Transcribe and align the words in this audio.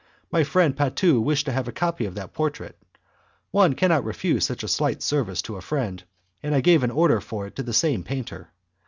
My 0.31 0.43
friend 0.43 0.75
Patu 0.75 1.21
wished 1.21 1.45
to 1.45 1.51
have 1.51 1.67
a 1.67 1.71
copy 1.71 2.07
of 2.07 2.15
that 2.15 2.33
portrait; 2.33 2.75
one 3.51 3.75
cannot 3.75 4.03
refuse 4.03 4.47
such 4.47 4.63
a 4.63 4.67
slight 4.67 5.03
service 5.03 5.43
to 5.43 5.57
a 5.57 5.61
friend, 5.61 6.03
and 6.41 6.55
I 6.55 6.61
gave 6.61 6.81
an 6.81 6.89
order 6.89 7.21
for 7.21 7.45
it 7.45 7.55
to 7.57 7.61
the 7.61 7.71
same 7.71 8.01
painter. 8.03 8.49